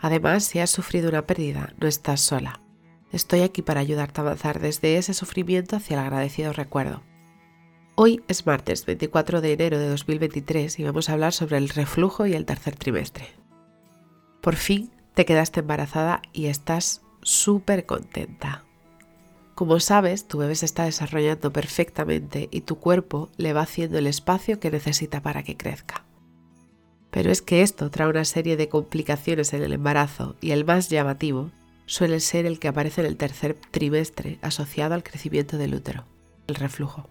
[0.00, 2.60] Además, si has sufrido una pérdida, no estás sola.
[3.12, 7.02] Estoy aquí para ayudarte a avanzar desde ese sufrimiento hacia el agradecido recuerdo.
[7.94, 12.26] Hoy es martes 24 de enero de 2023 y vamos a hablar sobre el reflujo
[12.26, 13.26] y el tercer trimestre.
[14.40, 18.64] Por fin te quedaste embarazada y estás súper contenta.
[19.56, 24.06] Como sabes, tu bebé se está desarrollando perfectamente y tu cuerpo le va haciendo el
[24.06, 26.04] espacio que necesita para que crezca.
[27.18, 30.88] Pero es que esto trae una serie de complicaciones en el embarazo y el más
[30.88, 31.50] llamativo
[31.84, 36.04] suele ser el que aparece en el tercer trimestre asociado al crecimiento del útero,
[36.46, 37.08] el reflujo.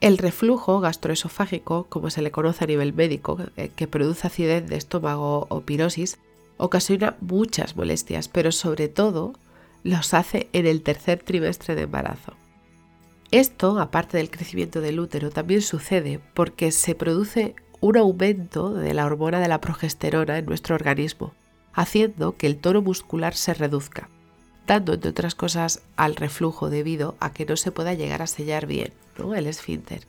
[0.00, 4.76] El reflujo gastroesofágico, como se le conoce a nivel médico, eh, que produce acidez de
[4.76, 6.18] estómago o pirosis,
[6.56, 9.32] ocasiona muchas molestias, pero sobre todo
[9.82, 12.34] los hace en el tercer trimestre de embarazo.
[13.32, 19.04] Esto, aparte del crecimiento del útero, también sucede porque se produce un aumento de la
[19.04, 21.34] hormona de la progesterona en nuestro organismo,
[21.74, 24.08] haciendo que el tono muscular se reduzca,
[24.66, 28.66] dando entre otras cosas al reflujo debido a que no se pueda llegar a sellar
[28.66, 28.92] bien
[29.36, 30.06] el esfínter.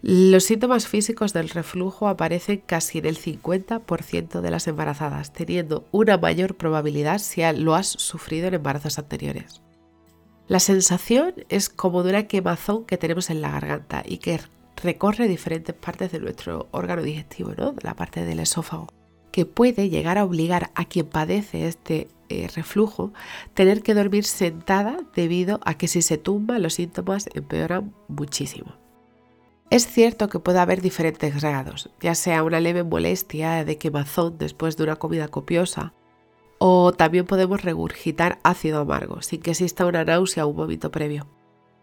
[0.00, 6.16] Los síntomas físicos del reflujo aparecen casi en el 50% de las embarazadas, teniendo una
[6.18, 9.60] mayor probabilidad si lo has sufrido en embarazos anteriores.
[10.46, 14.40] La sensación es como de una quemazón que tenemos en la garganta y que
[14.82, 17.74] recorre diferentes partes de nuestro órgano digestivo, ¿no?
[17.82, 18.88] la parte del esófago
[19.30, 23.12] que puede llegar a obligar a quien padece este eh, reflujo
[23.54, 28.74] tener que dormir sentada debido a que si se tumba los síntomas empeoran muchísimo.
[29.70, 34.76] Es cierto que puede haber diferentes grados, ya sea una leve molestia de quemazón después
[34.76, 35.92] de una comida copiosa,
[36.58, 41.28] o también podemos regurgitar ácido amargo sin que exista una náusea o un vómito previo.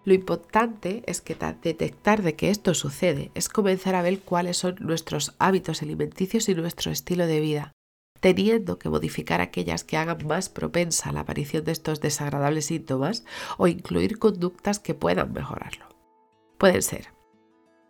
[0.05, 4.75] Lo importante es que detectar de que esto sucede es comenzar a ver cuáles son
[4.79, 7.71] nuestros hábitos alimenticios y nuestro estilo de vida,
[8.19, 13.25] teniendo que modificar aquellas que hagan más propensa la aparición de estos desagradables síntomas
[13.57, 15.87] o incluir conductas que puedan mejorarlo.
[16.59, 17.07] Pueden ser,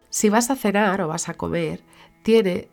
[0.10, 1.84] si vas a cenar o vas a comer,
[2.24, 2.70] tiene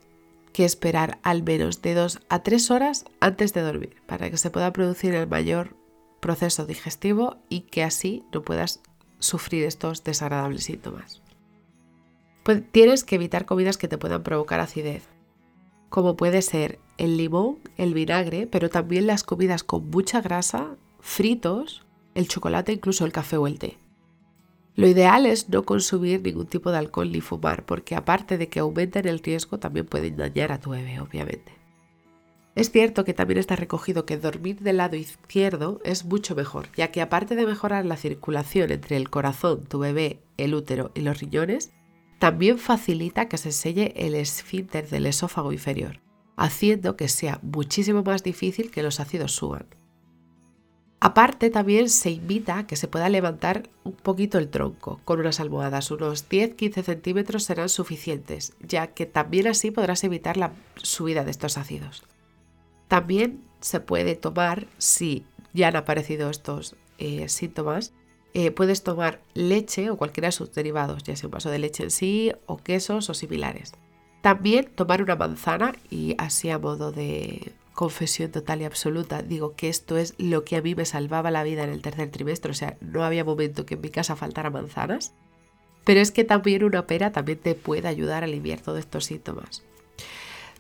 [0.53, 4.51] que esperar al menos de 2 a 3 horas antes de dormir para que se
[4.51, 5.75] pueda producir el mayor
[6.21, 8.81] proceso digestivo y que así no puedas
[9.23, 11.23] sufrir estos desagradables síntomas.
[12.43, 15.09] Pues tienes que evitar comidas que te puedan provocar acidez,
[15.89, 21.87] como puede ser el limón, el vinagre, pero también las comidas con mucha grasa, fritos,
[22.15, 23.79] el chocolate, incluso el café o el té.
[24.75, 28.61] Lo ideal es no consumir ningún tipo de alcohol ni fumar, porque aparte de que
[28.61, 31.62] aumenten el riesgo, también pueden dañar a tu bebé, obviamente.
[32.55, 36.91] Es cierto que también está recogido que dormir del lado izquierdo es mucho mejor, ya
[36.91, 41.19] que aparte de mejorar la circulación entre el corazón, tu bebé, el útero y los
[41.19, 41.71] riñones,
[42.19, 46.01] también facilita que se selle el esfínter del esófago inferior,
[46.37, 49.67] haciendo que sea muchísimo más difícil que los ácidos suban.
[51.01, 55.41] Aparte, también se invita a que se pueda levantar un poquito el tronco con unas
[55.41, 61.33] almohadas, unos 10-15 centímetros serán suficientes, ya que también así podrás evitar la subida de
[61.33, 62.05] estos ácidos.
[62.93, 67.95] También se puede tomar, si ya han aparecido estos eh, síntomas,
[68.35, 71.85] eh, puedes tomar leche o cualquiera de sus derivados, ya sea un vaso de leche
[71.85, 73.73] en sí o quesos o similares.
[74.21, 79.71] También tomar una manzana y así a modo de confesión total y absoluta, digo que
[79.71, 82.55] esto es lo que a mí me salvaba la vida en el tercer trimestre, o
[82.55, 85.15] sea, no había momento que en mi casa faltara manzanas,
[85.85, 89.63] pero es que también una pera también te puede ayudar a aliviar todos estos síntomas.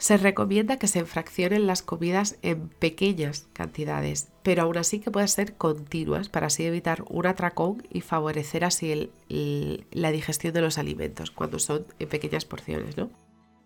[0.02, 5.28] Se recomienda que se enfraccionen las comidas en pequeñas cantidades, pero aún así que puedan
[5.28, 11.30] ser continuas para así evitar un atracón y favorecer así la digestión de los alimentos
[11.30, 12.96] cuando son en pequeñas porciones.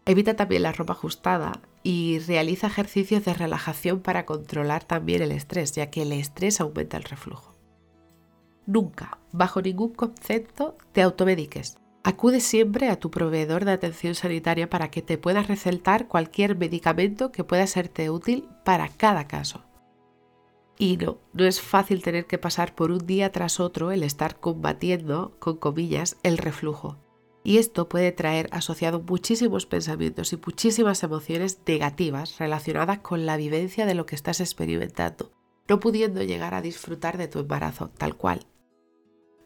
[0.05, 5.73] Evita también la ropa ajustada y realiza ejercicios de relajación para controlar también el estrés,
[5.73, 7.57] ya que el estrés aumenta el reflujo.
[8.67, 11.79] Nunca, bajo ningún concepto, te automediques.
[12.07, 17.33] Acude siempre a tu proveedor de atención sanitaria para que te pueda recetar cualquier medicamento
[17.33, 19.65] que pueda serte útil para cada caso.
[20.79, 24.39] Y no, no es fácil tener que pasar por un día tras otro el estar
[24.39, 26.97] combatiendo, con comillas, el reflujo.
[27.43, 33.85] Y esto puede traer asociado muchísimos pensamientos y muchísimas emociones negativas relacionadas con la vivencia
[33.85, 35.33] de lo que estás experimentando,
[35.67, 38.47] no pudiendo llegar a disfrutar de tu embarazo tal cual.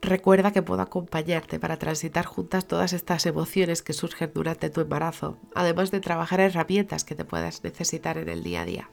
[0.03, 5.37] Recuerda que puedo acompañarte para transitar juntas todas estas emociones que surgen durante tu embarazo,
[5.55, 8.91] además de trabajar herramientas que te puedas necesitar en el día a día.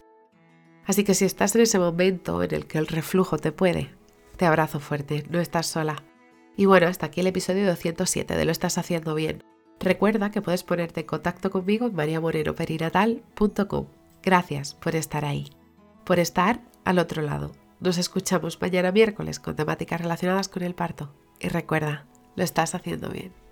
[0.86, 3.95] Así que si estás en ese momento en el que el reflujo te puede,
[4.36, 6.04] te abrazo fuerte, no estás sola.
[6.57, 9.44] Y bueno, hasta aquí el episodio 207 de Lo estás haciendo bien.
[9.80, 13.88] Recuerda que puedes ponerte en contacto conmigo en mariamorenoperinatal.com.
[14.24, 15.51] Gracias por estar ahí,
[16.04, 17.51] por estar al otro lado.
[17.79, 21.13] Nos escuchamos mañana miércoles con temáticas relacionadas con el parto.
[21.39, 23.46] Y recuerda, lo estás haciendo bien.